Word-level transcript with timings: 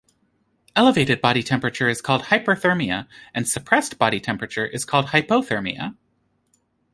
Elevated 0.75 1.21
body 1.21 1.43
temperature 1.43 1.87
is 1.87 2.01
called 2.01 2.23
hyperthermia, 2.23 3.07
and 3.35 3.47
suppressed 3.47 3.99
body 3.99 4.19
temperature 4.19 4.65
is 4.65 4.83
called 4.83 5.05
hypothermia. 5.09 5.93